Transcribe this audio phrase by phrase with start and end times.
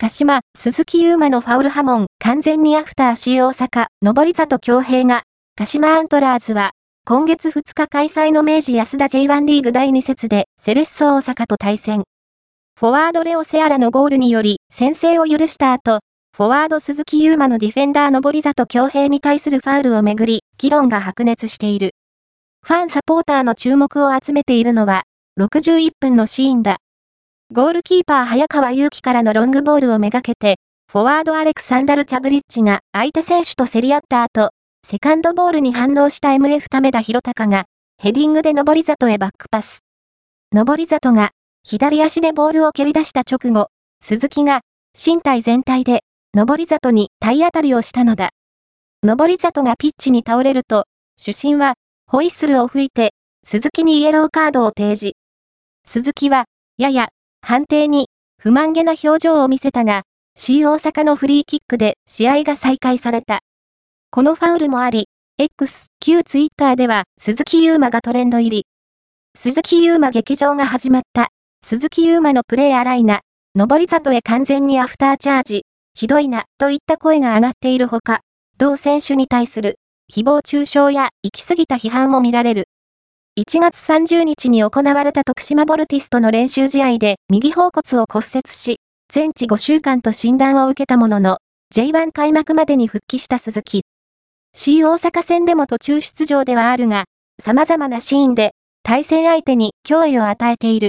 [0.00, 5.24] 鹿島、鈴木優馬のファウル波紋、完全にアフター C 大阪、上里京平が、
[5.56, 6.70] 鹿島アントラーズは、
[7.04, 12.04] 今月2日開催の明治安田 J1 リーグ第2節で、セレッソ大阪と対戦。
[12.78, 15.98] フォワードレオセアラのゴールにより、先制を許した後、
[16.36, 21.90] フォワード鈴木優馬のディフェンダー上里京平に対するファウルをめぐり、議論が白熱している。
[22.64, 25.02] ファンサポーターの注目を集めているのは、
[25.40, 26.76] 61分のシーンだ。
[27.50, 30.56] ゴールキーパー早川祐希からのロングボールをめがけて、
[30.92, 34.50] フォワードアレクサンダル・チャブリッチが相手選手と競り合った後、
[34.86, 37.64] セカンドボールに反応した MF ため田博隆が、
[37.96, 39.80] ヘディングで上り里へバックパス。
[40.54, 41.30] 上り里が、
[41.64, 43.68] 左足でボールを蹴り出した直後、
[44.04, 44.60] 鈴木が、
[44.94, 46.02] 身体全体で、
[46.34, 48.28] 上り里に体当たりをしたのだ。
[49.02, 50.84] 上り里がピッチに倒れると、
[51.16, 51.76] 主審は、
[52.06, 55.16] ホイッスルを吹いて、鈴木にイエローカードを提示。
[55.86, 56.44] 鈴木は、
[56.76, 57.08] やや、
[57.48, 60.02] 判定に不満げな表情を見せたが、
[60.36, 63.40] C 大阪のフリーキックで試合が再開された。
[64.10, 68.66] このファウルもあり、X、旧ツイッターでは鈴木優馬がトレンド入り。
[69.34, 71.28] 鈴木優馬劇場が始まった。
[71.64, 73.20] 鈴木優馬のプレー荒いな。
[73.54, 75.64] 上り里へ完全にアフターチャージ。
[75.94, 78.20] ひどいな、といった声が上がっているほか、
[78.56, 79.76] 同選手に対する
[80.12, 82.68] 誹謗中傷や行き過ぎた批判も見られる。
[83.38, 88.80] 1月30日に行われた徳島ボルティスとの練習試合で右方骨を骨折し、
[89.12, 91.38] 全治5週間と診断を受けたものの、
[91.72, 93.82] J1 開幕までに復帰した鈴木。
[94.56, 97.04] C 大阪戦でも途中出場ではあるが、
[97.40, 100.86] 様々なシーンで対戦相手に脅威を与えている。